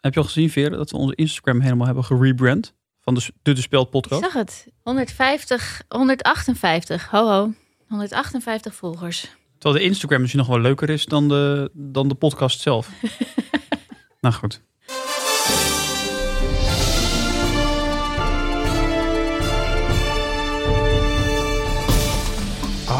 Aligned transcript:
Heb 0.00 0.14
je 0.14 0.20
al 0.20 0.26
gezien, 0.26 0.50
Veer, 0.50 0.70
dat 0.70 0.90
we 0.90 0.96
onze 0.96 1.14
Instagram 1.14 1.60
helemaal 1.60 1.86
hebben 1.86 2.04
gerebrand? 2.04 2.74
Van 3.00 3.14
de, 3.14 3.26
de, 3.42 3.52
de 3.52 3.60
Speld 3.60 3.84
Ik 3.84 3.90
podcast? 3.90 4.22
zag 4.22 4.32
het. 4.32 4.66
150, 4.82 5.82
158. 5.88 7.10
Ho 7.10 7.28
ho. 7.28 7.52
158 7.88 8.74
volgers. 8.74 9.36
Terwijl 9.58 9.82
de 9.82 9.88
Instagram 9.90 10.20
misschien 10.20 10.40
nog 10.40 10.50
wel 10.50 10.60
leuker 10.60 10.90
is 10.90 11.04
dan 11.04 11.28
de, 11.28 11.70
dan 11.72 12.08
de 12.08 12.14
podcast 12.14 12.60
zelf. 12.60 12.90
nou 14.20 14.34
goed. 14.34 14.60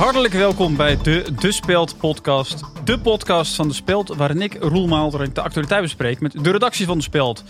Hartelijk 0.00 0.34
welkom 0.34 0.76
bij 0.76 0.96
de 1.02 1.24
De 1.40 1.52
Speld 1.52 1.98
podcast. 1.98 2.64
De 2.84 2.98
podcast 3.00 3.54
van 3.54 3.68
De 3.68 3.74
Speld 3.74 4.08
waarin 4.08 4.42
ik, 4.42 4.56
Roel 4.60 4.86
Maalderink, 4.86 5.34
de 5.34 5.40
actualiteit 5.40 5.82
bespreek 5.82 6.20
met 6.20 6.44
de 6.44 6.50
redactie 6.50 6.86
van 6.86 6.96
De 6.96 7.02
Speld. 7.02 7.44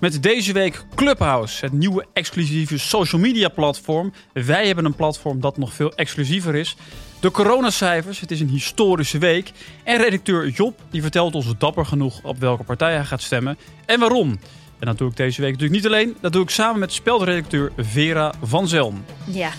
Met 0.00 0.22
deze 0.22 0.52
week 0.52 0.84
Clubhouse, 0.94 1.64
het 1.64 1.72
nieuwe 1.72 2.06
exclusieve 2.12 2.78
social 2.78 3.20
media 3.20 3.48
platform. 3.48 4.12
Wij 4.32 4.66
hebben 4.66 4.84
een 4.84 4.94
platform 4.94 5.40
dat 5.40 5.56
nog 5.56 5.72
veel 5.72 5.92
exclusiever 5.94 6.54
is. 6.54 6.76
De 7.20 7.30
coronacijfers, 7.30 8.20
het 8.20 8.30
is 8.30 8.40
een 8.40 8.48
historische 8.48 9.18
week. 9.18 9.52
En 9.84 9.96
redacteur 9.96 10.48
Job, 10.48 10.80
die 10.90 11.02
vertelt 11.02 11.34
ons 11.34 11.54
dapper 11.58 11.86
genoeg 11.86 12.22
op 12.22 12.38
welke 12.38 12.64
partij 12.64 12.94
hij 12.94 13.04
gaat 13.04 13.22
stemmen 13.22 13.58
en 13.86 14.00
waarom. 14.00 14.30
En 14.78 14.86
dat 14.86 14.98
doe 14.98 15.10
ik 15.10 15.16
deze 15.16 15.40
week 15.40 15.52
natuurlijk 15.52 15.82
niet 15.82 15.92
alleen. 15.92 16.16
Dat 16.20 16.32
doe 16.32 16.42
ik 16.42 16.50
samen 16.50 16.80
met 16.80 16.92
speldredacteur 16.92 17.72
Vera 17.76 18.34
van 18.42 18.68
Zelm. 18.68 19.04
Ja. 19.24 19.50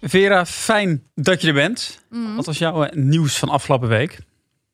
Vera, 0.00 0.46
fijn 0.46 1.10
dat 1.14 1.40
je 1.40 1.48
er 1.48 1.54
bent. 1.54 2.04
Mhm. 2.10 2.34
Wat 2.34 2.46
was 2.46 2.58
jouw 2.58 2.84
eh, 2.84 2.96
nieuws 2.96 3.38
van 3.38 3.48
afgelopen 3.48 3.88
week? 3.88 4.18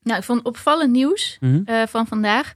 Nou, 0.03 0.19
ik 0.19 0.25
vond 0.25 0.43
opvallend 0.43 0.93
nieuws 0.93 1.37
Mhm. 1.41 1.63
eh, 1.65 1.87
van 1.87 2.07
vandaag. 2.07 2.55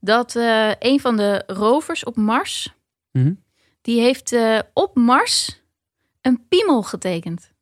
Dat 0.00 0.36
eh, 0.36 0.70
een 0.78 1.00
van 1.00 1.16
de 1.16 1.42
rovers 1.46 2.04
op 2.04 2.16
Mars, 2.16 2.74
Mhm. 3.12 3.32
die 3.80 4.00
heeft 4.00 4.36
op 4.72 4.96
Mars 4.96 5.62
een 6.20 6.46
piemel 6.48 6.82
getekend. 6.82 7.52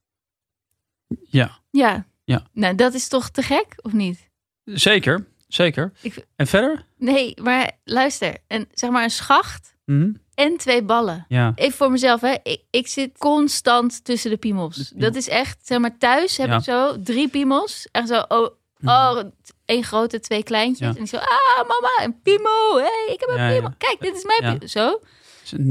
Ja, 1.29 1.59
Ja. 1.71 2.07
Ja. 2.25 2.47
Nou, 2.53 2.75
dat 2.75 2.95
is 2.95 3.09
toch 3.09 3.31
te 3.31 3.43
gek, 3.43 3.67
of 3.83 3.93
niet? 3.93 4.31
zeker. 4.65 5.27
Zeker. 5.49 5.93
Ik- 6.01 6.27
En 6.37 6.47
verder? 6.47 6.85
Nee, 6.99 7.35
maar 7.43 7.71
luister. 7.85 8.37
Een, 8.49 8.69
zeg 8.73 8.91
maar 8.91 9.03
een 9.03 9.11
schacht 9.11 9.75
Mhm. 9.85 10.13
En 10.37 10.57
twee 10.57 10.83
ballen. 10.83 11.25
Ja. 11.29 11.53
Even 11.55 11.77
voor 11.77 11.91
mezelf, 11.91 12.21
hè. 12.21 12.35
Ik, 12.43 12.61
ik 12.71 12.87
zit 12.87 13.19
constant 13.19 14.05
tussen 14.05 14.31
de 14.31 14.37
piemels. 14.37 14.77
De. 14.77 14.99
Dat 14.99 15.15
is 15.15 15.29
echt, 15.29 15.59
zeg 15.63 15.79
maar, 15.79 15.99
thuis 15.99 16.37
heb 16.37 16.49
Ja. 16.49 16.57
ik 16.57 16.63
zo 16.65 17.03
drie 17.03 17.29
piemels. 17.29 17.89
Echt 17.93 18.09
zo, 18.09 18.25
oh, 18.29 18.49
oh 18.85 19.19
één 19.65 19.85
grote, 19.85 20.21
twee 20.21 20.43
kleintjes. 20.43 20.89
Ja. 20.89 20.95
En 20.95 21.03
ik 21.03 21.09
zo, 21.09 21.17
ah, 21.17 21.57
mama, 21.69 22.05
een 22.05 22.21
piemel. 22.23 22.77
hey, 22.77 23.09
ik 23.13 23.21
heb 23.21 23.29
een 23.29 23.53
piemel. 23.53 23.71
Kijk, 23.79 23.97
dit 24.01 24.17
is 24.17 24.25
mijn 24.25 24.59
piemel. 24.59 24.69
Zo. 24.69 25.01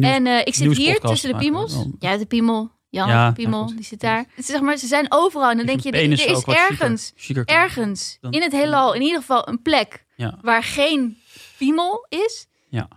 En 0.01 0.27
eh, 0.27 0.39
ik 0.39 0.55
zit 0.55 0.77
hier 0.77 0.99
tussen 0.99 1.29
de 1.31 1.37
piemels. 1.37 1.73
Wel. 1.73 1.91
Ja, 1.99 2.17
de 2.17 2.25
piemel. 2.25 2.73
Jan, 2.89 3.07
Ja, 3.07 3.31
piemel, 3.31 3.67
ja, 3.69 3.75
die 3.75 3.83
zit 3.85 3.99
daar. 3.99 4.25
Het 4.35 4.45
zeg 4.45 4.61
maar, 4.61 4.77
ze 4.77 4.87
zijn 4.87 5.05
overal. 5.09 5.49
En 5.49 5.57
dan 5.57 5.65
denk 5.65 5.79
je, 5.79 5.91
er, 5.91 6.11
is 6.11 6.21
chiquer- 6.21 6.55
ergens, 6.55 7.11
chiquer. 7.15 7.45
ergens 7.45 8.17
in 8.29 8.41
het 8.41 8.51
heelal, 8.51 8.93
in 8.93 9.01
ieder 9.01 9.19
geval 9.19 9.47
een 9.47 9.61
plek 9.61 10.05
Ja. 10.15 10.37
waar 10.41 10.63
geen 10.63 11.17
piemel 11.57 12.05
is. 12.09 12.47
Ja. 12.69 12.87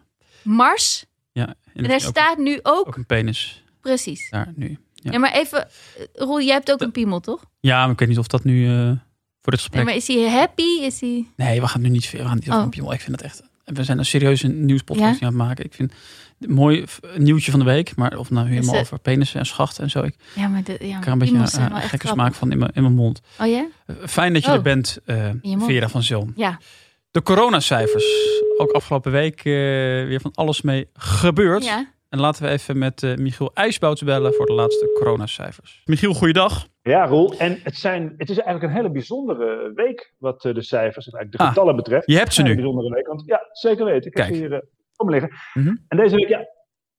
Mars. 0.42 1.04
Ja. 1.38 1.54
En 1.74 1.92
ook, 1.92 2.00
staat 2.00 2.38
nu 2.38 2.58
ook, 2.62 2.86
ook 2.88 2.96
een 2.96 3.06
penis 3.06 3.62
precies. 3.80 4.30
daar 4.30 4.52
nu. 4.56 4.78
Ja. 4.94 5.12
Ja. 5.12 5.18
maar 5.18 5.32
even, 5.32 5.62
eh, 5.68 6.04
Roel, 6.14 6.40
jij 6.42 6.54
hebt 6.54 6.72
ook 6.72 6.80
een 6.80 6.90
piemel, 6.90 7.20
toch? 7.20 7.44
Ja, 7.60 7.82
maar 7.82 7.90
ik 7.92 7.98
weet 7.98 8.08
niet 8.08 8.18
of 8.18 8.26
dat 8.26 8.44
nu 8.44 8.66
eh, 8.68 8.86
voor 9.42 9.52
dit 9.52 9.60
gesprek... 9.60 9.74
Nee, 9.74 9.84
maar 9.84 9.94
is 9.94 10.06
hij 10.08 10.28
happy? 10.30 10.80
Is 10.80 11.00
hij... 11.00 11.26
Nee, 11.36 11.60
we 11.60 11.68
gaan 11.68 11.80
nu 11.80 11.88
niet 11.88 12.06
veel. 12.06 12.24
Gaan 12.24 12.34
niet 12.34 12.42
over 12.46 12.58
Oh. 12.58 12.62
een 12.64 12.70
piemel. 12.70 12.92
Ik 12.92 13.00
vind 13.00 13.16
het 13.16 13.24
echt. 13.24 13.42
We 13.64 13.84
zijn 13.84 13.98
een 13.98 14.04
serieuze 14.04 14.48
nieuwspodcast 14.48 15.20
Ja? 15.20 15.26
aan 15.26 15.32
het 15.38 15.46
maken. 15.46 15.64
Ik 15.64 15.74
vind 15.74 15.92
het 16.38 16.48
een 16.48 16.54
mooi 16.54 16.86
f- 16.86 17.00
nieuwtje 17.16 17.50
van 17.50 17.60
de 17.60 17.66
week. 17.66 17.96
Maar 17.96 18.16
of 18.18 18.30
nou 18.30 18.48
helemaal 18.48 18.74
het- 18.74 18.82
over 18.82 18.98
penissen 18.98 19.40
en 19.40 19.46
schachten 19.46 19.82
en 19.82 19.90
zo. 19.90 20.02
Ik 20.02 20.14
Ja, 20.34 20.48
maar 20.48 20.62
de, 20.64 20.72
ja, 20.72 20.98
krijg 20.98 21.06
een 21.06 21.18
beetje 21.18 21.34
een, 21.60 21.74
een 21.74 21.82
gekke 21.82 22.06
smaak 22.06 22.34
van 22.34 22.52
in 22.52 22.58
mijn, 22.58 22.70
in 22.74 22.82
mijn 22.82 22.94
mond. 22.94 23.20
Oh 23.40 23.46
ja? 23.46 23.66
Eh, 23.86 23.96
fijn 24.06 24.32
dat 24.32 24.42
je 24.42 24.48
Oh. 24.48 24.54
er 24.56 24.62
bent, 24.62 24.98
eh, 25.04 25.16
je 25.42 25.56
mond. 25.56 25.64
Vera 25.64 25.88
van 25.88 26.02
Zilm. 26.02 26.32
Ja. 26.36 26.58
De 27.10 27.22
coronacijfers. 27.22 28.04
Ook 28.58 28.70
afgelopen 28.70 29.12
week 29.12 29.38
eh, 29.38 29.52
weer 30.06 30.20
van 30.20 30.30
alles 30.34 30.62
mee 30.62 30.88
gebeurd. 30.92 31.64
ja. 31.64 31.96
En 32.08 32.20
laten 32.20 32.42
we 32.42 32.48
even 32.50 32.78
met 32.78 33.02
eh, 33.02 33.14
Michiel 33.14 33.50
IJsbouts 33.54 34.02
bellen 34.02 34.34
voor 34.34 34.46
de 34.46 34.52
laatste 34.52 34.92
coronacijfers. 34.98 35.82
Michiel, 35.84 36.14
goeiedag. 36.14 36.66
Ja, 36.82 37.06
Roel. 37.06 37.34
En 37.38 37.60
het, 37.62 37.76
zijn, 37.76 38.14
het 38.16 38.30
is 38.30 38.38
eigenlijk 38.38 38.62
een 38.72 38.78
hele 38.78 38.90
bijzondere 38.92 39.72
week 39.74 40.14
wat 40.18 40.44
eh, 40.44 40.54
de 40.54 40.62
cijfers 40.62 41.06
en 41.06 41.12
eigenlijk 41.12 41.32
de 41.32 41.38
Ah, 41.38 41.48
getallen 41.48 41.76
betreft. 41.76 42.06
Je 42.10 42.16
hebt 42.16 42.34
ze 42.34 42.40
Een 42.40 42.46
nu. 42.46 42.54
bijzondere 42.54 42.94
week. 42.94 43.06
Want, 43.06 43.22
ja, 43.26 43.40
zeker 43.52 43.84
weten. 43.84 44.06
Ik 44.06 44.12
Kijk. 44.12 44.26
heb 44.26 44.36
ze 44.36 44.40
hier 44.40 44.62
me 45.04 45.10
liggen. 45.10 45.30
Mhm. 45.54 45.76
En 45.88 45.96
deze 45.96 46.14
week, 46.16 46.28
ja, 46.28 46.46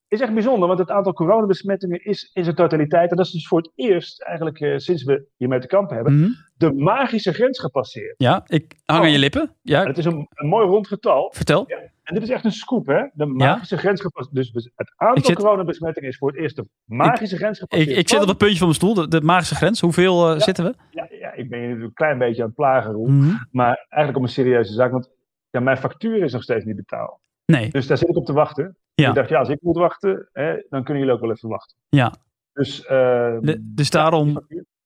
is 0.10 0.22
echt 0.22 0.34
bijzonder. 0.34 0.68
Want 0.68 0.80
het 0.80 0.90
aantal 0.92 1.14
coronabesmettingen 1.14 2.04
is 2.06 2.30
in 2.34 2.44
zijn 2.44 2.56
totaliteit. 2.56 3.10
En 3.12 3.18
dat 3.18 3.26
is 3.26 3.32
dus 3.32 3.48
voor 3.48 3.58
het 3.58 3.72
eerst 3.76 4.22
eigenlijk 4.24 4.60
eh, 4.60 4.78
sinds 4.78 5.04
we 5.04 5.26
hiermee 5.38 5.60
te 5.60 5.68
kampen 5.68 5.96
hebben. 5.96 6.20
Mhm. 6.20 6.30
De 6.58 6.74
magische 6.74 7.34
grens 7.34 7.60
gepasseerd. 7.60 8.14
Ja, 8.18 8.44
ik 8.48 8.76
hang 8.86 9.00
aan 9.00 9.06
Oh. 9.06 9.12
je 9.12 9.20
lippen. 9.20 9.42
En 9.42 9.56
Ja, 9.62 9.84
het 9.84 9.98
is 9.98 10.06
een, 10.06 10.28
een 10.34 10.48
mooi 10.48 10.68
rond 10.68 10.88
getal. 10.88 11.32
vertel. 11.36 11.68
En 12.04 12.14
dit 12.16 12.24
is 12.24 12.30
echt 12.30 12.46
een 12.46 12.52
scoop, 12.52 12.88
hè? 12.88 13.04
De 13.14 13.26
magische 13.26 13.78
grens 13.78 14.02
gepasseerd. 14.02 14.54
Dus 14.54 14.70
het 14.76 14.94
aantal 14.96 15.26
zit- 15.26 15.36
coronabesmettingen 15.36 16.10
is 16.10 16.18
voor 16.18 16.32
het 16.32 16.40
eerst 16.40 16.56
de 16.56 16.66
magische 16.86 17.36
grens 17.38 17.60
gepasseerd. 17.60 17.98
ik 17.98 18.10
zit 18.10 18.22
op 18.22 18.28
het 18.28 18.38
puntje 18.38 18.58
van 18.58 18.68
mijn 18.68 18.80
stoel, 18.80 18.94
de, 18.94 19.08
de 19.08 19.22
magische 19.22 19.56
grens. 19.56 19.80
Hoeveel 19.82 20.28
eh, 20.28 20.34
Ja. 20.34 20.40
zitten 20.40 20.64
we? 20.66 20.74
Ja, 20.92 21.08
ja, 21.20 21.34
ik 21.34 21.50
ben 21.50 21.60
je 21.60 21.66
natuurlijk 21.68 21.88
een 21.90 21.94
klein 21.94 22.18
beetje 22.18 22.42
aan 22.42 22.48
het 22.48 22.56
plagen, 22.58 22.92
Roel. 22.92 23.08
Mhm. 23.08 23.36
Maar 23.52 23.86
eigenlijk 23.90 24.18
om 24.18 24.24
een 24.24 24.30
serieuze 24.30 24.74
zaak, 24.74 24.92
want 24.92 25.10
ja, 25.50 25.60
mijn 25.60 25.78
factuur 25.78 26.24
is 26.24 26.34
nog 26.34 26.44
steeds 26.44 26.66
niet 26.66 26.76
betaald. 26.76 27.20
Nee, 27.46 27.70
Dus 27.70 27.88
daar 27.88 27.98
zit 27.98 28.10
ik 28.10 28.16
op 28.16 28.26
te 28.26 28.34
wachten. 28.34 28.78
Ja. 29.00 29.10
Ik 29.10 29.16
dacht, 29.16 29.30
ja, 29.30 29.40
als 29.40 29.50
ik 29.50 29.62
moet 29.62 29.78
wachten, 29.78 30.30
hè, 30.34 30.54
dan 30.70 30.84
kunnen 30.84 30.98
jullie 31.04 31.12
ook 31.18 31.22
wel 31.22 31.32
even 31.32 31.50
wachten. 31.50 31.78
ja. 31.90 32.14
Dus, 32.54 32.86
eh, 32.86 33.38
De- 33.42 33.72
dus 33.76 33.90
daarom, 33.90 34.42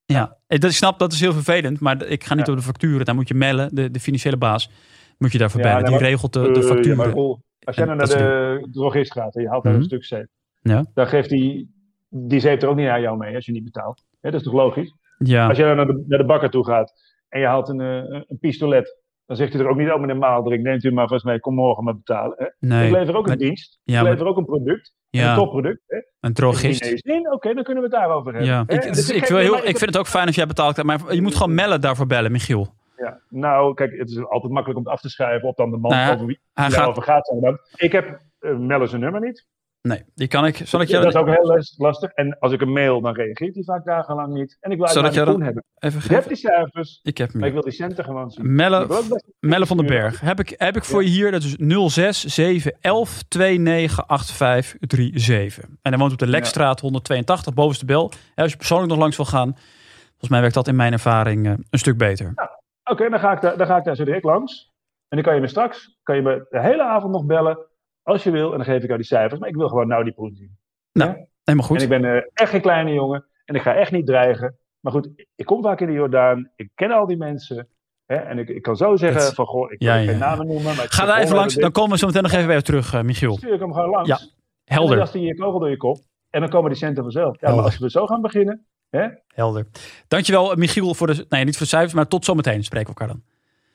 ja. 0.06 0.38
Ik, 0.47 0.62
dat, 0.62 0.69
ik 0.69 0.75
snap, 0.75 1.00
dat 1.00 1.13
is 1.13 1.19
heel 1.19 1.34
vervelend. 1.34 1.79
Maar 1.79 2.06
ik 2.06 2.23
ga 2.23 2.35
niet 2.35 2.46
Ja. 2.46 2.52
op 2.53 2.57
de 2.59 2.66
facturen. 2.66 3.06
Daar 3.06 3.16
moet 3.16 3.28
je 3.28 3.34
mailen, 3.34 3.75
de, 3.75 3.91
de 3.91 4.00
financiële 4.00 4.38
baas. 4.38 4.69
Moet 5.18 5.31
je 5.31 5.38
daarvoor 5.38 5.62
Ja, 5.62 5.68
bellen. 5.68 5.90
nee, 5.90 6.00
Die 6.00 6.07
regelt 6.07 6.34
de, 6.34 6.40
de 6.41 6.47
Eh, 6.50 6.56
ja, 6.56 6.62
facturen. 6.62 6.97
maar 6.97 7.13
als 7.63 7.75
jij 7.75 7.85
nou 7.85 7.97
naar 7.97 8.07
de 8.07 8.68
drogist 8.72 9.12
gaat 9.12 9.35
en 9.35 9.41
je 9.41 9.50
haalt 9.50 9.63
daar 9.63 9.72
Mhm. 9.73 9.81
een 9.81 9.88
stuk 9.88 10.06
zeep, 10.06 10.28
Ja. 10.62 10.85
dan 10.94 11.07
geeft 11.07 11.29
die, 11.29 11.72
die 12.09 12.40
zeep 12.40 12.62
er 12.62 12.68
ook 12.69 12.75
niet 12.75 12.88
aan 12.88 13.02
jou 13.02 13.18
mee 13.18 13.35
als 13.35 13.46
je 13.46 13.52
niet 13.52 13.63
betaalt. 13.63 14.03
Dat 14.22 14.34
is 14.34 14.44
toch 14.44 14.53
logisch? 14.53 14.94
ja. 15.18 15.47
Als 15.47 15.57
jij 15.57 15.68
dan 15.68 15.75
naar 15.75 15.88
de, 15.88 16.03
naar 16.07 16.18
de 16.19 16.25
bakker 16.25 16.50
toe 16.50 16.66
gaat 16.66 16.94
en 17.29 17.40
je 17.40 17.46
haalt 17.46 17.69
een, 17.69 17.81
eh, 17.81 17.88
een, 17.96 18.25
een 18.28 18.38
pistolet, 18.40 19.02
dan 19.25 19.35
zegt 19.38 19.53
hij 19.53 19.61
er 19.61 19.69
ook 19.69 19.78
niet, 19.78 19.91
oh 19.91 20.00
meneer 20.00 20.17
Maaldrik, 20.17 20.61
neemt 20.61 20.84
u 20.84 20.91
maar 20.91 21.07
vast 21.07 21.25
mee, 21.25 21.39
kom 21.39 21.53
morgen 21.53 21.84
maar 21.84 21.95
betalen. 21.95 22.35
Hè? 22.38 22.67
nee. 22.67 22.85
Ik 22.88 22.91
lever 22.91 23.16
ook 23.16 23.23
een 23.23 23.29
maar- 23.29 23.38
dienst, 23.38 23.79
Ja, 23.84 24.00
ik 24.01 24.07
lever 24.07 24.25
ook 24.25 24.38
een 24.38 24.45
product, 24.45 24.94
een 25.09 25.19
ja, 25.19 25.35
topproduct. 25.35 25.81
Hè? 25.88 25.97
een 26.19 26.34
drogist. 26.34 27.03
Oké, 27.31 27.53
dan 27.53 27.63
kunnen 27.63 27.84
we 27.84 27.89
het 27.89 27.91
daarover 28.00 28.34
hebben. 28.34 28.51
Ja. 28.51 28.63
Hè? 28.67 28.73
Ik, 28.73 28.94
Dus 28.94 29.09
ik, 29.09 29.19
geef 29.19 29.29
wil 29.29 29.38
heel, 29.38 29.57
ik 29.57 29.78
vind 29.78 29.79
het 29.85 29.97
ook 29.97 30.07
fijn 30.07 30.28
als 30.28 30.35
jij 30.35 30.47
betaalt. 30.47 30.84
Maar 30.84 31.13
je 31.13 31.22
moet 31.22 31.35
gewoon 31.35 31.53
Melle 31.53 31.79
daarvoor 31.79 32.07
bellen, 32.07 32.31
Michiel. 32.31 32.73
Ja, 32.97 33.19
nou, 33.29 33.73
kijk, 33.73 33.97
het 33.97 34.09
is 34.09 34.25
altijd 34.25 34.53
makkelijk 34.53 34.79
om 34.79 34.85
het 34.85 34.94
af 34.94 35.01
te 35.01 35.09
schrijven 35.09 35.47
op 35.47 35.55
dan 35.57 35.72
de 35.72 35.78
man 35.78 35.91
Nou 35.91 36.03
ja, 36.03 36.13
over 36.13 36.25
wie 36.25 36.40
het 36.53 36.73
gaat, 36.73 37.29
over. 37.29 37.61
Ik 37.75 37.91
heb 37.91 38.19
uh, 38.40 38.57
Melle 38.57 38.88
zijn 38.88 39.01
nummer 39.01 39.22
niet. 39.22 39.45
Nee, 39.88 40.04
die 40.16 40.28
kan 40.28 40.46
ik. 40.46 40.56
Zal 40.66 40.82
ik 40.82 40.90
dat 40.90 41.06
is 41.06 41.16
ook 41.16 41.28
heel 41.30 41.46
last- 41.46 41.80
lastig. 41.80 42.12
En 42.12 42.38
als 42.40 42.52
ik 42.52 42.62
een 42.62 42.72
mail, 42.72 43.02
dan 43.02 43.14
reageert 43.16 43.54
hij 43.56 43.64
vaak 43.64 43.86
dagenlang 43.86 44.34
niet. 44.34 44.58
En 44.60 44.72
ik 44.72 44.78
wil 44.78 44.86
ik 44.88 44.96
eigenlijk 44.96 45.14
jou 45.16 45.28
Koen 45.28 45.36
dan- 45.38 45.46
hebben. 45.46 45.64
even 45.80 46.02
Ik 46.04 46.10
heb 46.10 46.28
die 46.28 46.38
cijfers, 46.38 47.00
Ik 47.04 47.18
heb 47.18 47.34
maar 47.34 47.48
ik 47.48 47.54
wil 47.54 47.62
die 47.62 47.72
centen 47.72 48.04
gewoon 48.04 48.32
zien. 48.32 48.46
Ik 48.46 48.52
Melle, 48.52 48.88
best- 48.88 49.32
Melle 49.40 49.66
van 49.66 49.78
den 49.78 49.86
Berg. 49.86 50.20
Heb 50.20 50.40
ik, 50.40 50.54
heb 50.58 50.76
ik 50.76 50.84
voor 50.84 51.04
je 51.04 51.10
hier. 51.10 51.32
Dat 51.32 51.44
is 51.44 51.56
06 51.58 52.24
7 52.26 52.78
11 52.82 53.24
29 53.30 54.04
85 54.08 54.78
37. 54.92 55.64
En 55.64 55.92
hij 55.92 55.98
woont 55.98 56.12
op 56.12 56.18
de 56.18 56.28
Lekstraat 56.28 56.80
182, 56.80 57.54
bovenste 57.54 57.86
bel. 57.86 58.12
Als 58.36 58.52
je 58.52 58.58
persoonlijk 58.58 58.90
nog 58.90 59.00
langs 59.00 59.16
wil 59.18 59.26
gaan. 59.26 59.54
Volgens 60.10 60.30
mij 60.30 60.40
werkt 60.40 60.56
dat 60.56 60.68
in 60.68 60.76
mijn 60.76 60.94
ervaring 60.94 61.46
eh, 61.46 61.54
een 61.70 61.80
stuk 61.80 61.98
beter. 61.98 62.34
Oké, 62.84 63.10
dan, 63.10 63.20
ga 63.20 63.32
ik 63.32 63.42
daar- 63.42 63.58
dan 63.58 63.68
ga 63.68 63.78
ik 63.78 63.84
daar 63.84 63.96
zo 63.96 64.04
direct 64.04 64.24
langs. 64.24 64.72
En 65.08 65.18
dan 65.18 65.22
kan 65.26 65.36
je 65.36 65.42
me 65.42 65.48
straks, 65.48 65.98
kan 66.04 66.16
je 66.16 66.22
me 66.22 66.46
de 66.50 66.60
hele 66.62 66.84
avond 66.84 67.14
nog 67.14 67.26
bellen, 67.26 67.58
als 68.03 68.23
je 68.23 68.32
wil. 68.32 68.52
En 68.52 68.58
dan 68.58 68.66
geef 68.66 68.82
ik 68.82 68.85
jou 68.85 68.97
die 68.97 69.08
cijfers. 69.08 69.40
Maar 69.40 69.50
ik 69.50 69.55
wil 69.55 69.67
gewoon 69.67 69.88
nou 69.88 70.03
die 70.03 70.14
proef 70.14 70.35
zien. 70.35 70.58
Helemaal 70.94 71.26
En 71.44 71.61
goed. 71.64 71.82
ik 71.82 71.90
ben 71.90 72.05
eh, 72.05 72.22
echt 72.34 72.50
geen 72.50 72.61
kleine 72.61 72.94
jongen. 72.94 73.26
En 73.46 73.55
ik 73.55 73.61
ga 73.61 73.76
echt 73.76 73.91
niet 73.91 74.05
dreigen. 74.05 74.58
Maar 74.79 74.91
goed, 74.91 75.09
ik- 75.35 75.46
kom 75.46 75.61
vaak 75.61 75.82
in 75.82 75.88
de 75.88 75.94
Jordaan. 75.94 76.52
Ik 76.55 76.70
ken 76.76 76.91
al 76.91 77.08
die 77.08 77.17
mensen. 77.17 77.67
Hè, 78.05 78.16
en 78.16 78.38
ik, 78.38 78.50
ik 78.50 78.61
kan 78.61 78.76
zo 78.76 78.96
zeggen 78.96 79.34
van, 79.35 79.46
goh, 79.46 79.72
ik 79.72 79.82
Ja, 79.82 79.97
geen 80.03 80.17
namen 80.17 80.46
noemen. 80.47 80.64
Maar 80.76 80.85
Ga 80.90 81.05
daar 81.05 81.20
even 81.22 81.35
langs. 81.35 81.55
Dan 81.55 81.72
komen 81.72 81.91
we 81.91 81.97
zo 81.97 82.05
meteen 82.08 82.22
nog 82.23 82.32
even 82.32 82.46
bij 82.47 82.55
je 82.55 82.61
terug, 82.61 82.94
eh, 82.94 83.02
Michiel. 83.02 83.38
stuur 83.38 83.53
ik 83.53 83.59
hem 83.59 83.73
gewoon 83.73 83.90
langs. 83.90 84.09
Ja, 84.09 84.16
En 84.17 84.22
dan 84.66 84.78
Helder. 84.78 84.97
jast 84.97 85.14
hij 85.14 85.22
je 85.22 85.35
kogel 85.35 85.59
door 85.59 85.70
je 85.70 85.78
kop. 85.78 85.97
En 86.29 86.40
dan 86.41 86.50
komen 86.50 86.70
die 86.70 86.79
centen 86.79 87.03
vanzelf. 87.03 87.40
Ja, 87.41 87.55
maar 87.55 87.64
als 87.64 87.78
we 87.78 87.90
zo 87.90 88.05
gaan 88.05 88.22
beginnen. 88.22 88.66
Hè? 88.90 89.08
Helder. 89.28 89.67
Dankjewel, 90.08 90.55
Michiel, 90.55 90.94
voor 90.94 91.08
de. 91.08 91.26
Nee, 91.29 91.44
niet 91.44 91.53
voor 91.58 91.64
de 91.66 91.72
cijfers, 91.72 91.94
maar 91.94 92.08
tot 92.08 92.26
zometeen. 92.26 92.64
Spreken 92.64 92.94
we 92.94 93.00
elkaar 93.00 93.16
dan. 93.16 93.23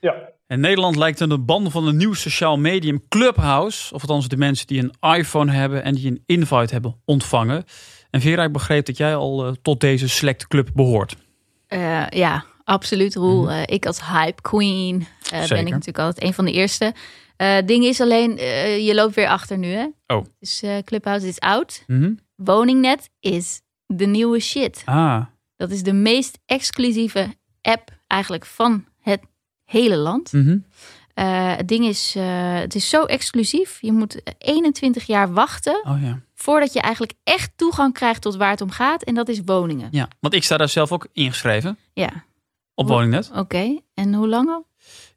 Ja, 0.00 0.14
En 0.46 0.60
Nederland 0.60 0.96
lijkt 0.96 1.20
aan 1.20 1.28
de 1.28 1.38
banden 1.38 1.72
van 1.72 1.86
een 1.86 1.96
nieuw 1.96 2.12
sociaal 2.14 2.58
medium 2.58 3.02
Clubhouse. 3.08 3.94
Of 3.94 4.00
althans 4.00 4.28
de 4.28 4.36
mensen 4.36 4.66
die 4.66 4.82
een 4.82 5.16
iPhone 5.18 5.52
hebben 5.52 5.82
en 5.82 5.94
die 5.94 6.06
een 6.06 6.22
invite 6.26 6.72
hebben 6.72 7.00
ontvangen. 7.04 7.64
En 8.10 8.20
Vera, 8.20 8.42
ik 8.44 8.52
begreep 8.52 8.86
dat 8.86 8.96
jij 8.96 9.16
al 9.16 9.46
eh, 9.46 9.52
tot 9.62 9.80
deze 9.80 10.08
select 10.08 10.46
club 10.46 10.70
behoort. 10.74 11.16
Eh, 11.66 12.06
ja, 12.08 12.44
absoluut, 12.64 13.14
Roel. 13.14 13.42
Mhm. 13.42 13.50
Eh, 13.52 13.62
ik 13.66 13.86
als 13.86 14.06
hype 14.06 14.42
queen 14.42 15.06
ben 15.30 15.58
ik 15.58 15.68
natuurlijk 15.70 15.98
altijd 15.98 16.24
een 16.24 16.34
van 16.34 16.44
de 16.44 16.52
eerste. 16.52 16.94
Eh 17.36 17.56
ding 17.66 17.84
is 17.84 18.00
alleen, 18.00 18.38
eh, 18.38 18.86
je 18.86 18.94
loopt 18.94 19.14
weer 19.14 19.28
achter 19.28 19.58
nu, 19.58 19.68
hè? 19.68 19.86
Oh. 20.06 20.24
Dus 20.38 20.62
eh 20.62 20.78
Clubhouse 20.84 21.26
is 21.28 21.38
oud. 21.40 21.82
Mhm. 21.86 22.12
Woningnet 22.36 23.10
is 23.20 23.60
de 23.86 24.06
nieuwe 24.06 24.40
shit. 24.40 24.82
Ah, 24.84 25.24
Dat 25.56 25.70
is 25.70 25.82
de 25.82 25.92
meest 25.92 26.38
exclusieve 26.46 27.34
app 27.62 27.90
eigenlijk 28.06 28.46
van 28.46 28.84
hele 29.68 29.96
land. 29.96 30.32
mhm. 30.32 30.58
Eh, 31.14 31.56
het 31.56 31.68
ding 31.68 31.84
is, 31.86 32.14
eh, 32.16 32.54
het 32.54 32.74
is 32.74 32.88
zo 32.88 33.04
exclusief. 33.04 33.78
Je 33.80 33.92
moet 33.92 34.20
21 34.38 35.06
jaar 35.06 35.32
wachten 35.32 35.80
oh 35.84 36.02
ja. 36.02 36.20
voordat 36.34 36.72
je 36.72 36.80
eigenlijk 36.80 37.12
echt 37.24 37.50
toegang 37.56 37.92
krijgt 37.94 38.22
tot 38.22 38.36
waar 38.36 38.50
het 38.50 38.60
om 38.60 38.70
gaat. 38.70 39.02
En 39.02 39.14
dat 39.14 39.28
is 39.28 39.40
woningen. 39.44 39.88
Ja, 39.90 40.08
want 40.20 40.34
ik 40.34 40.44
sta 40.44 40.56
daar 40.56 40.68
zelf 40.68 40.92
ook 40.92 41.06
ingeschreven 41.12 41.78
Ja, 41.92 42.24
op 42.74 42.88
Woningnet. 42.88 43.30
oké. 43.34 43.78
En 43.94 44.14
hoe 44.14 44.28
lang 44.28 44.48
al? 44.48 44.66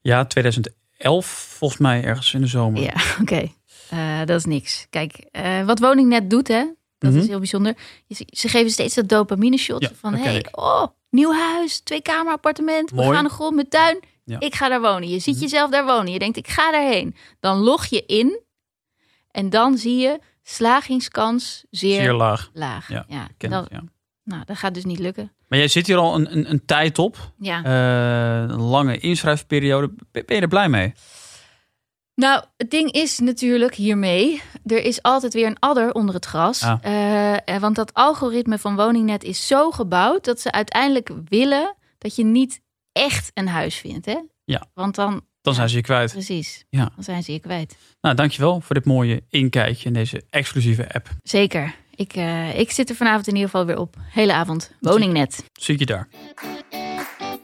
Ja, 0.02 0.26
2011 0.26 1.26
volgens 1.58 1.80
mij 1.82 2.04
ergens 2.04 2.34
in 2.34 2.42
de 2.42 2.48
zomer. 2.48 2.82
Ja, 2.82 2.94
oké. 3.22 3.52
Eh, 3.90 4.20
dat 4.20 4.38
is 4.40 4.46
niks. 4.46 4.88
Kijk, 4.90 5.30
wat 5.66 5.80
Woningnet 5.80 6.30
doet, 6.30 6.48
hè, 6.48 6.66
dat 6.98 7.12
Mhm. 7.12 7.20
is 7.22 7.28
heel 7.28 7.38
bijzonder. 7.38 7.76
Ze 8.30 8.48
geven 8.48 8.72
steeds 8.72 8.96
dat 8.96 9.10
dopamine 9.10 9.58
shot 9.58 9.82
Ja, 9.82 9.90
van, 10.00 10.14
hey, 10.14 10.46
oh, 10.52 10.84
nieuw 11.12 11.34
huis, 11.34 11.80
twee 11.80 12.02
kamer 12.02 12.34
appartement, 12.34 12.92
Mooi. 12.92 13.08
we 13.08 13.14
gaan 13.16 13.24
een 13.24 13.30
grond 13.32 13.56
met 13.56 13.70
tuin. 13.70 14.00
Ja. 14.24 14.40
Ik 14.40 14.56
ga 14.56 14.70
daar 14.70 14.82
wonen. 14.82 15.10
Je 15.10 15.20
ziet 15.20 15.34
Mhm. 15.36 15.44
jezelf 15.44 15.72
daar 15.72 15.86
wonen. 15.86 16.12
Je 16.12 16.20
denkt, 16.20 16.38
ik 16.38 16.48
ga 16.48 16.72
daarheen. 16.72 17.16
Dan 17.40 17.58
log 17.58 17.86
je 17.86 18.04
in 18.06 18.40
en 19.32 19.50
dan 19.50 19.78
zie 19.78 19.98
je 19.98 20.20
slagingskans 20.44 21.64
zeer, 21.70 22.02
Zeer 22.02 22.14
laag. 22.14 22.50
laag. 22.54 22.90
Ja, 22.90 23.06
dat, 23.38 23.68
ja. 23.72 23.84
Nou, 24.24 24.44
dat 24.46 24.58
gaat 24.58 24.74
dus 24.74 24.86
niet 24.86 25.00
lukken. 25.00 25.32
Maar 25.48 25.60
jij 25.60 25.68
zit 25.68 25.88
hier 25.88 25.98
al 25.98 26.16
een, 26.16 26.32
een, 26.38 26.50
een 26.50 26.66
tijd 26.66 27.00
op. 27.00 27.32
Ja. 27.40 27.64
Eh, 27.64 28.50
een 28.54 28.62
lange 28.62 28.98
inschrijfperiode. 28.98 29.92
Ben 30.12 30.24
je 30.28 30.42
er 30.42 30.48
blij 30.48 30.70
mee? 30.70 30.94
Nou, 32.22 32.44
het 32.58 32.72
ding 32.72 32.92
is 32.92 33.20
natuurlijk 33.20 33.76
hiermee, 33.76 34.42
er 34.66 34.84
is 34.84 35.02
altijd 35.02 35.34
weer 35.34 35.46
een 35.46 35.60
adder 35.60 35.92
onder 35.94 36.16
het 36.16 36.26
gras. 36.26 36.64
Ah. 36.64 36.78
Eh, 36.82 37.34
eh, 37.56 37.62
want 37.62 37.76
dat 37.76 37.94
algoritme 37.94 38.58
van 38.58 38.76
Woningnet 38.76 39.24
is 39.24 39.48
zo 39.48 39.72
gebouwd 39.72 40.26
dat 40.26 40.40
ze 40.42 40.52
uiteindelijk 40.52 41.10
willen 41.30 41.76
dat 41.98 42.16
je 42.16 42.24
niet 42.24 42.62
echt 42.92 43.32
een 43.34 43.48
huis 43.48 43.76
vindt. 43.76 44.06
Hè? 44.06 44.18
Ja. 44.44 44.66
Want 44.74 44.96
dan, 44.96 45.22
Dan 45.42 45.54
zijn 45.54 45.70
ze 45.70 45.76
je 45.76 45.82
kwijt. 45.82 46.12
precies, 46.12 46.66
Ja. 46.70 46.92
dan 46.96 47.04
zijn 47.04 47.24
ze 47.24 47.32
je 47.32 47.40
kwijt. 47.40 47.78
Nou, 48.02 48.16
dankjewel 48.16 48.62
voor 48.62 48.76
dit 48.76 48.86
mooie 48.86 49.24
inkijkje 49.30 49.88
in 49.88 49.94
deze 49.94 50.24
exclusieve 50.30 50.94
app. 50.94 51.10
Zeker. 51.24 51.76
Ik, 51.96 52.14
eh, 52.14 52.60
ik 52.60 52.72
zit 52.72 52.90
er 52.90 52.96
vanavond 52.96 53.28
in 53.28 53.34
ieder 53.36 53.50
geval 53.50 53.66
weer 53.66 53.78
op. 53.78 53.96
Hele 54.10 54.34
avond. 54.34 54.72
Woningnet. 54.80 55.44
Zie 55.54 55.74
ik 55.74 55.80
je 55.80 55.86
daar. 55.86 56.08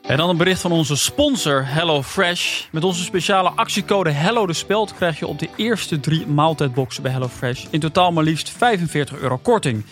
En 0.08 0.18
dan 0.18 0.30
een 0.30 0.38
bericht 0.38 0.62
van 0.62 0.72
onze 0.72 0.96
sponsor 0.96 1.66
HelloFresh. 1.66 2.64
Met 2.72 2.84
onze 2.84 3.04
speciale 3.04 3.50
actiecode 3.50 4.12
Hello 4.12 4.46
de 4.46 4.54
Speld 4.54 4.94
krijg 4.94 5.20
je 5.20 5.28
op 5.28 5.40
de 5.40 5.50
eerste 5.56 6.00
drie 6.00 6.28
maaltijdboxen 6.28 7.04
bij 7.04 7.12
HelloFresh 7.12 7.66
in 7.70 7.80
totaal 7.80 8.12
maar 8.12 8.24
liefst 8.24 8.50
45 8.50 9.18
euro 9.18 9.38
korting. 9.38 9.86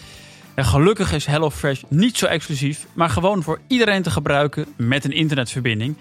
En 0.54 0.66
gelukkig 0.66 1.14
is 1.14 1.26
HelloFresh 1.26 1.82
niet 1.88 2.18
zo 2.18 2.26
exclusief, 2.26 2.88
maar 2.94 3.10
gewoon 3.10 3.44
voor 3.44 3.60
iedereen 3.68 4.02
te 4.02 4.12
gebruiken 4.12 4.66
met 4.78 5.06
een 5.06 5.12
internetverbinding. 5.12 5.98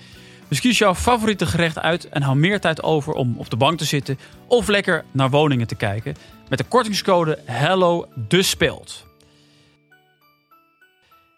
Dus 0.49 0.61
kies 0.61 0.79
jouw 0.79 0.95
favoriete 0.95 1.47
gerecht 1.47 1.79
uit 1.79 2.09
en 2.09 2.23
hou 2.23 2.37
meer 2.37 2.61
tijd 2.61 2.83
over 2.83 3.13
om 3.13 3.35
op 3.37 3.51
de 3.51 3.57
bank 3.57 3.79
te 3.79 3.85
zitten 3.85 4.19
of 4.47 4.69
lekker 4.69 5.05
naar 5.11 5.31
woningen 5.31 5.67
te 5.67 5.75
kijken 5.75 6.17
met 6.49 6.59
de 6.59 6.65
kortingscode 6.65 7.39
Hello 7.45 8.09
de 8.29 8.43
Speld. 8.43 9.07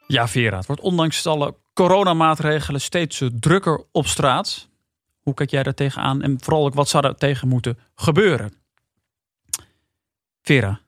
Ja, 0.07 0.29
Vera, 0.29 0.57
het 0.57 0.67
wordt 0.67 0.83
ondanks 0.83 1.27
alle 1.27 1.55
coronamaatregelen 1.77 2.81
steeds 2.81 3.23
drukker 3.41 3.85
op 3.93 4.07
straat. 4.07 4.69
Hoe 5.21 5.35
kijk 5.35 5.51
jij 5.51 5.63
daar 5.63 5.75
tegenaan 5.75 6.23
en 6.23 6.37
vooral 6.41 6.65
ook 6.67 6.75
wat 6.75 6.89
zou 6.89 7.07
er 7.07 7.15
tegen 7.15 7.49
moeten 7.49 7.79
gebeuren? 7.95 8.53
Vera, 10.43 10.81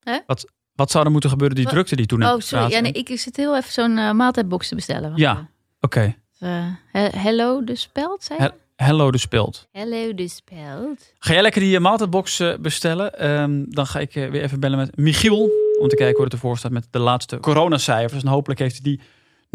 Hè? 0.00 0.18
wat, 0.26 0.46
wat 0.74 0.90
zou 0.90 1.04
er 1.04 1.10
moeten 1.10 1.30
gebeuren 1.30 1.56
die 1.56 1.64
Wat? 1.64 1.72
drukte 1.74 1.96
die 1.96 2.06
toen 2.06 2.24
Oh, 2.24 2.32
op 2.34 2.42
straat 2.42 2.60
sorry. 2.70 2.74
Ja, 2.76 2.80
nee, 2.80 2.92
ik 3.04 3.18
zit 3.18 3.36
heel 3.36 3.56
even 3.56 3.72
zo'n 3.72 3.98
eh, 3.98 4.10
maaltijdbox 4.12 4.68
te 4.68 4.74
bestellen. 4.74 5.08
Wacht 5.08 5.20
Ja. 5.20 5.32
even. 5.32 5.50
Oké, 5.80 6.14
Eh, 6.38 6.66
he- 6.92 7.18
hello 7.18 7.64
de 7.64 7.76
speld, 7.76 8.24
zei 8.24 8.42
je? 8.42 8.52
Hello 8.76 9.10
de 9.10 9.18
Speld. 9.18 9.68
Hello 9.72 10.14
de 10.14 10.28
speld. 10.28 11.12
Ga 11.18 11.32
jij 11.32 11.42
lekker 11.42 11.60
die 11.60 11.76
eh, 11.76 11.82
maaltijdbox 11.82 12.40
eh, 12.40 12.54
bestellen? 12.58 13.18
Ehm, 13.18 13.64
dan 13.68 13.86
ga 13.86 13.98
ik 13.98 14.14
eh, 14.14 14.30
weer 14.30 14.42
even 14.42 14.60
bellen 14.60 14.78
met 14.78 14.96
Michiel. 14.96 15.50
Om 15.80 15.88
te 15.88 15.96
kijken 15.96 16.14
hoe 16.14 16.24
het 16.24 16.32
ervoor 16.32 16.58
staat 16.58 16.70
met 16.70 16.86
de 16.90 16.98
laatste 16.98 17.40
coronacijfers. 17.40 18.22
En 18.22 18.28
hopelijk 18.28 18.60
heeft 18.60 18.72
hij 18.74 18.82
die 18.82 19.00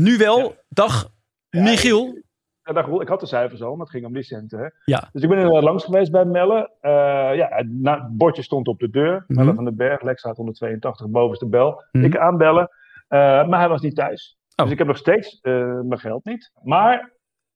nu 0.01 0.18
wel. 0.18 0.39
Ja. 0.39 0.50
Dag 0.69 1.09
Michiel. 1.50 2.19
Ja, 2.63 2.74
dag 2.74 2.86
Roel. 2.86 3.01
ik 3.01 3.07
had 3.07 3.19
de 3.19 3.25
cijfers 3.25 3.62
al, 3.62 3.71
maar 3.71 3.80
het 3.80 3.89
ging 3.89 4.06
om 4.06 4.13
licensen. 4.13 4.59
Hè? 4.59 4.68
Ja. 4.86 5.09
Dus 5.12 5.21
ik 5.24 5.30
ben 5.30 5.38
er 5.38 5.63
langs 5.63 5.83
geweest 5.83 6.12
bij 6.12 6.25
Melle. 6.25 6.71
Eh, 6.81 6.92
ja, 7.36 7.48
het 7.50 7.68
na- 7.71 8.03
het 8.03 8.18
bordje 8.18 8.42
stond 8.42 8.68
op 8.68 8.80
de 8.80 8.89
deur. 8.89 9.24
Mhm. 9.27 9.39
Melle 9.39 9.53
van 9.56 9.63
den 9.63 9.75
Berg, 9.75 10.01
Lekstraat 10.01 10.38
182, 10.38 11.07
bovenste 11.09 11.48
bel. 11.48 11.83
Mhm. 11.92 12.06
Ik 12.06 12.18
aanbellen, 12.18 12.69
eh, 13.07 13.48
maar 13.48 13.59
hij 13.59 13.69
was 13.69 13.81
niet 13.81 13.95
thuis. 13.95 14.38
Oh. 14.56 14.63
Dus 14.63 14.71
ik 14.74 14.77
heb 14.77 14.88
nog 14.88 14.98
steeds 14.98 15.39
eh, 15.42 15.80
mijn 15.81 16.00
geld 16.00 16.25
niet. 16.25 16.51
Maar 16.63 17.12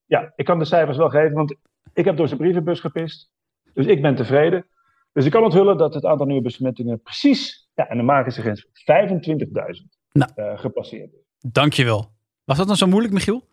ja, 0.06 0.32
ik 0.36 0.46
kan 0.46 0.60
de 0.60 0.66
cijfers 0.66 0.98
wel 0.98 1.10
geven, 1.10 1.34
want 1.34 1.56
ik 1.94 2.06
heb 2.06 2.18
door 2.18 2.28
zijn 2.28 2.40
brievenbus 2.40 2.80
gepist. 2.80 3.32
Dus 3.74 3.86
ik 3.86 4.02
ben 4.02 4.16
tevreden. 4.16 4.68
Dus 5.14 5.26
ik 5.26 5.32
kan 5.32 5.44
onthullen 5.44 5.78
dat 5.78 5.94
het 5.94 6.06
aantal 6.06 6.26
nieuwe 6.26 6.42
besmettingen 6.42 7.02
precies, 7.02 7.70
ja, 7.74 7.88
en 7.88 7.98
dan 7.98 8.06
maken 8.06 8.32
ze 8.32 8.42
grens 8.42 8.68
25.000 8.74 9.98
Nou. 10.12 10.32
eh, 10.36 10.60
gepasseerd. 10.60 11.14
is. 11.14 11.20
Dankjewel. 11.52 12.14
Was 12.46 12.58
dat 12.58 12.66
nou 12.66 12.78
zo 12.78 12.88
moeilijk, 12.88 13.14
Michiel? 13.14 13.44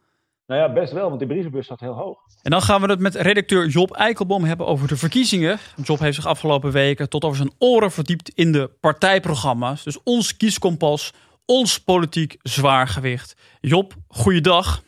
Nou 0.47 0.61
ja, 0.61 0.73
best 0.73 0.93
wel, 0.93 1.07
want 1.09 1.19
die 1.19 1.29
brievenbus 1.29 1.67
zat 1.67 1.81
heel 1.81 1.93
hoog. 1.93 2.19
En 2.43 2.51
dan 2.51 2.63
gaan 2.63 2.81
we 2.81 2.87
het 2.87 3.01
met 3.01 3.15
redacteur 3.15 3.67
Job 3.67 3.91
Eikelboom 3.91 4.45
hebben 4.45 4.67
over 4.67 4.89
de 4.89 4.97
verkiezingen. 4.97 5.59
Job 5.83 5.99
heeft 5.99 6.15
zich 6.15 6.27
afgelopen 6.27 6.73
weken 6.73 7.09
tot 7.09 7.25
over 7.25 7.37
zijn 7.37 7.53
oren 7.59 7.91
verdiept 7.91 8.29
in 8.29 8.53
de 8.53 8.71
partijprogramma's. 8.81 9.83
Dus 9.83 10.03
ons 10.03 10.37
kieskompas, 10.37 11.13
ons 11.45 11.81
politiek 11.81 12.37
zwaargewicht. 12.43 13.37
Job, 13.61 13.95
goeiedag. 14.09 14.83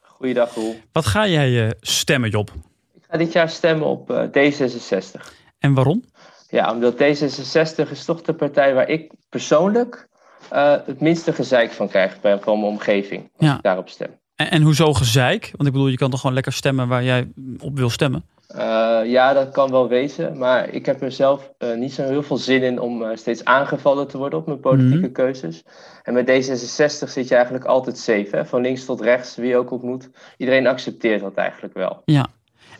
Goeiedag 0.00 0.54
Roel. 0.54 0.76
Wat 0.92 1.06
ga 1.06 1.26
jij 1.26 1.66
eh, 1.66 1.70
stemmen, 1.80 2.30
Job? 2.30 2.50
Ik 2.94 3.04
ga 3.08 3.16
dit 3.16 3.32
jaar 3.32 3.48
stemmen 3.48 3.86
op 3.86 4.10
eh, 4.10 4.26
D66. 4.26 5.20
En 5.58 5.74
waarom? 5.74 6.04
Ja, 6.48 6.72
omdat 6.72 6.94
D66 6.94 7.90
is 7.90 8.04
toch 8.04 8.22
de 8.22 8.34
partij 8.34 8.74
waar 8.74 8.88
ik 8.88 9.12
persoonlijk 9.28 10.08
eh, 10.50 10.74
het 10.86 11.00
minste 11.00 11.32
gezeik 11.32 11.70
van 11.72 11.88
krijg 11.88 12.20
bij, 12.20 12.38
van 12.38 12.60
mijn 12.60 12.72
omgeving. 12.72 13.30
Als 13.36 13.48
Ja. 13.48 13.56
ik 13.56 13.62
daarop 13.62 13.88
stem. 13.88 14.20
En, 14.36 14.50
en 14.50 14.62
hoezo 14.62 14.92
gezeik? 14.92 15.50
Want 15.56 15.66
ik 15.66 15.72
bedoel, 15.72 15.88
je 15.88 15.96
kan 15.96 16.10
toch 16.10 16.20
gewoon 16.20 16.34
lekker 16.34 16.52
stemmen 16.52 16.88
waar 16.88 17.04
jij 17.04 17.28
op 17.58 17.76
wil 17.76 17.90
stemmen? 17.90 18.24
Eh, 18.46 19.00
ja, 19.04 19.32
dat 19.32 19.50
kan 19.50 19.70
wel 19.70 19.88
wezen. 19.88 20.38
Maar 20.38 20.68
ik 20.68 20.86
heb 20.86 21.02
er 21.02 21.12
zelf 21.12 21.52
eh, 21.58 21.74
niet 21.74 21.92
zo 21.92 22.02
heel 22.02 22.22
veel 22.22 22.36
zin 22.36 22.62
in 22.62 22.80
om 22.80 23.16
steeds 23.16 23.44
aangevallen 23.44 24.08
te 24.08 24.18
worden 24.18 24.38
op 24.38 24.46
mijn 24.46 24.60
politieke 24.60 24.96
Mhm. 24.98 25.12
keuzes. 25.12 25.62
En 26.02 26.14
met 26.14 26.26
D66 26.26 27.08
zit 27.10 27.28
je 27.28 27.34
eigenlijk 27.34 27.64
altijd 27.64 27.98
safe. 27.98 28.28
Hè? 28.30 28.44
Van 28.46 28.60
links 28.62 28.84
tot 28.84 29.00
rechts, 29.00 29.36
wie 29.36 29.48
je 29.48 29.56
ook 29.56 29.70
ontmoet. 29.70 30.10
Iedereen 30.36 30.66
accepteert 30.66 31.20
dat 31.20 31.34
eigenlijk 31.34 31.74
wel. 31.74 32.02
Ja. 32.04 32.26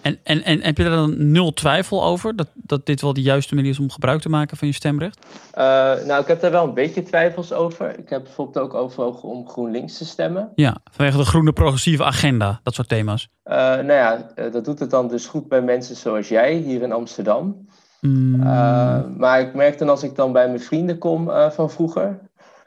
En, 0.03 0.19
en, 0.23 0.43
en 0.43 0.61
heb 0.63 0.77
je 0.77 0.83
daar 0.83 0.93
dan 0.93 1.31
nul 1.31 1.53
twijfel 1.53 2.05
over? 2.05 2.37
Dat, 2.37 2.49
dat 2.55 2.87
dit 2.87 3.01
wel 3.01 3.13
de 3.13 3.23
juiste 3.23 3.55
manier 3.55 3.71
is 3.71 3.79
om 3.79 3.91
gebruik 3.91 4.21
te 4.21 4.29
maken 4.29 4.57
van 4.57 4.69
je 4.69 4.75
stemrecht? 4.75 5.27
Eh, 5.53 5.65
nou, 6.07 6.21
ik 6.21 6.27
heb 6.27 6.41
daar 6.41 6.51
wel 6.51 6.65
een 6.65 6.75
beetje 6.75 7.03
twijfels 7.03 7.53
over. 7.53 7.99
Ik 7.99 8.09
heb 8.09 8.23
bijvoorbeeld 8.23 8.65
ook 8.65 8.75
overwogen 8.75 9.29
om 9.29 9.49
GroenLinks 9.49 9.99
te 9.99 10.05
stemmen. 10.05 10.53
Ja, 10.55 10.77
vanwege 10.91 11.17
de 11.17 11.25
groene 11.25 11.53
progressieve 11.53 12.05
agenda, 12.05 12.61
dat 12.63 12.75
soort 12.75 12.89
thema's. 12.89 13.29
Eh, 13.43 13.57
nou 13.57 13.93
ja, 13.93 14.33
eh, 14.35 14.53
dat 14.53 14.65
doet 14.65 14.79
het 14.79 14.91
dan 14.91 15.09
dus 15.09 15.27
goed 15.27 15.49
bij 15.49 15.63
mensen 15.63 15.97
zoals 15.97 16.29
jij 16.29 16.55
hier 16.55 16.83
in 16.83 16.93
Amsterdam. 16.93 17.67
Mm, 18.01 18.37
maar 19.17 19.41
ik 19.41 19.55
merk 19.55 19.79
dan 19.79 19.89
als 19.89 20.03
ik 20.03 20.15
dan 20.15 20.33
bij 20.33 20.47
mijn 20.47 20.61
vrienden 20.61 20.99
kom 20.99 21.31
van 21.51 21.71
vroeger. 21.71 22.19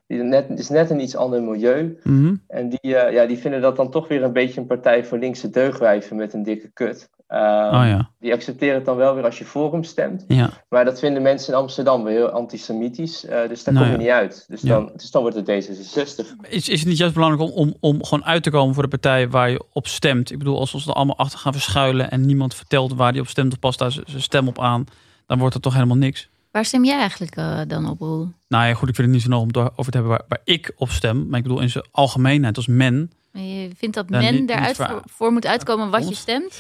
Die 0.08 0.24
net, 0.24 0.46
is 0.50 0.70
net 0.70 0.90
een 0.90 1.02
iets 1.02 1.16
ander 1.16 1.44
milieu. 1.44 1.98
mhm. 2.04 2.36
En 2.48 2.70
die, 2.70 2.90
ja, 2.90 3.26
die 3.26 3.38
vinden 3.38 3.62
dat 3.62 3.76
dan 3.76 3.92
toch 3.92 4.08
weer 4.08 4.24
een 4.24 4.34
beetje 4.34 4.62
een 4.62 4.68
partij 4.68 5.06
voor 5.06 5.18
linkse 5.18 5.50
deugwijven 5.50 6.16
met 6.16 6.34
een 6.34 6.44
dikke 6.44 6.70
kut. 6.74 7.10
Eh, 7.28 7.40
Oh 7.74 7.88
ja, 7.88 8.10
Die 8.20 8.34
accepteren 8.34 8.76
het 8.76 8.86
dan 8.86 8.96
wel 8.96 9.16
weer 9.16 9.24
als 9.24 9.38
je 9.38 9.46
voor 9.46 9.72
hem 9.72 9.84
stemt. 9.84 10.24
ja. 10.28 10.50
Maar 10.70 10.86
dat 10.86 11.00
vinden 11.00 11.22
mensen 11.22 11.54
in 11.54 11.60
Amsterdam 11.60 12.04
weer 12.04 12.14
heel 12.14 12.30
antisemitisch. 12.30 13.26
eh, 13.26 13.48
dus 13.48 13.64
daar 13.64 13.74
Nou 13.74 13.86
kom 13.86 13.96
je 13.96 14.02
ja. 14.04 14.04
niet 14.18 14.22
uit. 14.22 14.46
Dus 14.48 14.62
Ja. 14.62 14.70
dan, 14.70 14.92
dus 14.96 15.12
dan 15.12 15.22
wordt 15.22 15.38
het 15.38 15.46
D66. 15.48 16.36
Is, 16.50 16.70
is 16.70 16.80
het 16.80 16.88
niet 16.90 16.98
juist 16.98 17.14
belangrijk 17.14 17.52
om, 17.52 17.58
om, 17.58 17.76
om 17.80 18.04
gewoon 18.04 18.26
uit 18.26 18.44
te 18.44 18.50
komen 18.50 18.74
voor 18.74 18.84
de 18.84 18.90
partij 18.90 19.30
waar 19.30 19.50
je 19.50 19.64
op 19.74 19.88
stemt? 19.88 20.32
Ik 20.32 20.38
bedoel, 20.38 20.60
als 20.60 20.72
we 20.72 20.78
ons 20.78 20.88
er 20.88 20.94
allemaal 20.94 21.18
achter 21.18 21.40
gaan 21.40 21.54
verschuilen 21.54 22.12
en 22.12 22.26
niemand 22.26 22.56
vertelt 22.56 22.94
waar 22.94 23.12
die 23.12 23.22
op 23.22 23.28
stemt 23.28 23.52
of 23.54 23.60
past 23.60 23.80
daar 23.80 23.92
zijn 23.92 24.22
stem 24.22 24.48
op 24.48 24.60
aan, 24.60 24.86
dan 25.26 25.38
wordt 25.38 25.54
het 25.54 25.64
toch 25.64 25.74
helemaal 25.74 25.98
niks. 25.98 26.30
Waar 26.52 26.66
stem 26.66 26.86
jij 26.86 26.98
eigenlijk 27.00 27.36
eh, 27.36 27.60
dan 27.68 27.90
op, 27.90 28.00
Roel? 28.00 28.28
Nou 28.48 28.68
ja, 28.68 28.74
goed, 28.74 28.90
ik 28.90 28.96
vind 28.96 29.08
het 29.08 29.16
niet 29.16 29.26
zo 29.26 29.30
nodig 29.30 29.56
om 29.56 29.64
het 29.64 29.72
over 29.78 29.92
te 29.92 29.98
hebben 29.98 30.18
waar, 30.18 30.26
waar 30.28 30.42
ik 30.44 30.72
op 30.76 30.90
stem. 30.90 31.28
Maar 31.30 31.38
ik 31.38 31.44
bedoel 31.44 31.62
in 31.62 31.70
zijn 31.70 31.86
algemeenheid 31.92 32.58
als 32.58 32.68
men. 32.68 33.12
Je 33.32 33.70
vindt 33.78 33.96
dat 33.96 34.10
men 34.10 34.46
daaruit 34.46 34.76
voor, 34.76 35.02
voor 35.06 35.32
moet 35.32 35.46
uitkomen 35.46 35.90
wat 35.90 36.10
je 36.10 36.16
stemt? 36.16 36.60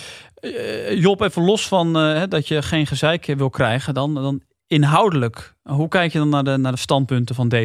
Eh, 0.53 1.01
Job, 1.01 1.21
even 1.21 1.43
los 1.43 1.67
van 1.67 1.97
eh, 1.97 2.23
dat 2.29 2.47
je 2.47 2.61
geen 2.61 2.87
gezeik 2.87 3.25
wil 3.25 3.49
krijgen, 3.49 3.93
dan, 3.93 4.13
dan 4.13 4.41
inhoudelijk. 4.67 5.55
Hoe 5.63 5.87
kijk 5.87 6.11
je 6.11 6.17
dan 6.19 6.29
naar 6.29 6.43
de, 6.43 6.57
naar 6.57 6.71
de 6.71 6.77
standpunten 6.77 7.35
van 7.35 7.51
D66? 7.55 7.59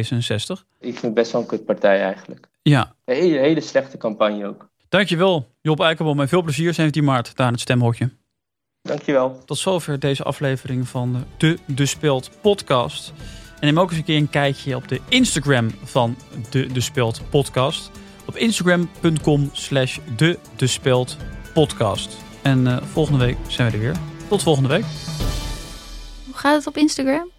Ik 0.79 0.91
vind 0.91 1.01
het 1.01 1.13
best 1.13 1.31
wel 1.31 1.41
een 1.41 1.47
kutpartij 1.47 2.01
eigenlijk. 2.01 2.47
Ja, 2.61 2.95
Een 3.05 3.15
hele, 3.15 3.37
hele 3.39 3.61
slechte 3.61 3.97
campagne 3.97 4.47
ook. 4.47 4.69
dankjewel 4.89 5.47
Job 5.61 5.79
Eikelboom 5.79 6.19
en 6.19 6.27
veel 6.27 6.41
plezier 6.41 6.73
17 6.73 7.03
maart 7.03 7.35
daar 7.35 7.47
in 7.47 7.53
het 7.53 7.61
stemhokje. 7.61 8.09
Dankjewel. 8.81 9.41
Tot 9.45 9.57
zover 9.57 9.99
deze 9.99 10.23
aflevering 10.23 10.87
van 10.87 11.25
de 11.37 11.57
De 11.65 11.85
Speelt 11.85 12.29
podcast. 12.41 13.13
En 13.59 13.67
neem 13.67 13.79
ook 13.79 13.89
eens 13.89 13.97
een 13.97 14.03
keer 14.05 14.17
een 14.17 14.29
kijkje 14.29 14.75
op 14.75 14.87
de 14.87 14.99
Instagram 15.09 15.71
van 15.83 16.15
de 16.49 16.67
De 16.67 16.81
Speelt 16.81 17.21
podcast. 17.29 17.91
Op 18.25 18.35
instagram.com 18.35 19.49
slash 19.53 19.97
de 20.17 20.39
De 20.55 20.67
Speelt 20.67 21.17
podcast. 21.53 22.17
En 22.41 22.65
uh, 22.65 22.81
volgende 22.81 23.25
week 23.25 23.37
zijn 23.47 23.71
we 23.71 23.77
er 23.77 23.83
weer. 23.83 23.95
Tot 24.27 24.43
volgende 24.43 24.69
week. 24.69 24.85
Hoe 26.25 26.33
gaat 26.33 26.55
het 26.55 26.67
op 26.67 26.77
Instagram? 26.77 27.29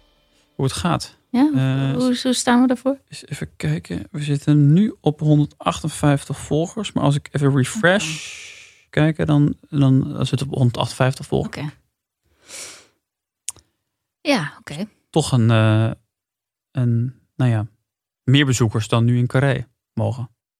Hoe 0.55 0.65
het 0.65 0.73
gaat. 0.73 1.17
Ja, 1.29 1.49
uh, 1.53 1.93
hoe, 1.95 2.19
hoe, 2.23 2.33
staan 2.33 2.61
we 2.61 2.67
daarvoor? 2.67 2.99
Eens 3.07 3.25
even 3.25 3.55
kijken. 3.55 4.07
We 4.11 4.23
zitten 4.23 4.73
nu 4.73 4.95
op 5.01 5.19
158 5.19 6.37
volgers. 6.37 6.91
Maar 6.91 7.03
als 7.03 7.15
ik 7.15 7.29
even 7.31 7.55
refresh 7.55 8.27
okay. 8.87 8.89
kijken, 8.89 9.25
dan, 9.25 9.55
dan, 9.69 10.25
zit 10.25 10.39
het 10.39 10.49
op 10.49 10.55
158 10.55 11.25
volgers. 11.25 11.57
Okay. 11.57 11.69
Ja, 14.21 14.53
oké. 14.59 14.71
Okay. 14.73 14.87
Toch 15.09 15.31
een, 15.31 15.49
uh, 15.49 15.91
een, 16.71 17.21
nou 17.35 17.51
ja, 17.51 17.67
meer 18.23 18.45
bezoekers 18.45 18.87
dan 18.87 19.05
nu 19.05 19.17
in 19.17 19.27
Carré 19.27 19.67
mogen. 19.93 20.29